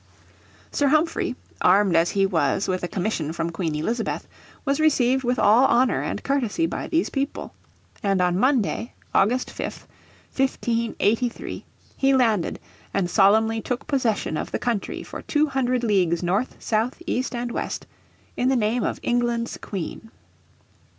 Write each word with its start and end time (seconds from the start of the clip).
Sir 0.71 0.87
Humphrey, 0.87 1.35
armed 1.61 1.95
as 1.95 2.09
he 2.09 2.25
was 2.25 2.67
with 2.67 2.81
a 2.83 2.87
commission 2.87 3.31
from 3.33 3.51
Queen 3.51 3.75
Elizabeth, 3.75 4.27
was 4.65 4.79
received 4.79 5.23
with 5.23 5.37
all 5.37 5.67
honour 5.67 6.01
and 6.01 6.23
courtesy 6.23 6.65
by 6.65 6.87
these 6.87 7.11
people. 7.11 7.53
And 8.01 8.19
on 8.19 8.35
Monday, 8.39 8.93
August 9.13 9.49
5th, 9.51 9.85
1583, 10.35 11.65
he 11.95 12.15
landed 12.15 12.59
and 12.95 13.11
solemnly 13.11 13.61
took 13.61 13.85
possession 13.85 14.37
of 14.37 14.49
the 14.51 14.57
country 14.57 15.03
for 15.03 15.21
two 15.21 15.45
hundred 15.45 15.83
leagues 15.83 16.23
north, 16.23 16.55
south, 16.57 16.99
east 17.05 17.35
and 17.35 17.51
west, 17.51 17.85
in 18.35 18.49
the 18.49 18.55
name 18.55 18.83
of 18.83 18.99
England's 19.03 19.57
Queen. 19.61 20.09